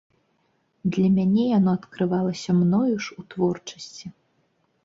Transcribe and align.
Для 0.95 1.07
мяне 1.17 1.43
яно 1.57 1.75
адкрывалася 1.79 2.57
мною 2.61 2.95
ж 3.09 3.19
у 3.21 3.27
творчасці. 3.35 4.05